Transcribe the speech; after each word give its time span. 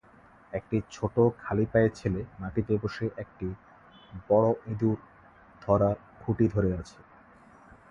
একটি 0.53 0.77
ছোট 0.91 1.15
খালি 1.39 1.65
পায়ে 1.71 1.89
ছেলে 1.99 2.21
মাটিতে 2.39 2.73
বসে 2.83 3.05
একটি 3.17 3.47
বড় 4.29 4.47
ইঁদুর 4.71 4.97
ধরার 5.61 5.95
খুঁটি 6.21 6.45
ধরে 6.53 6.69
আছে। 6.81 6.99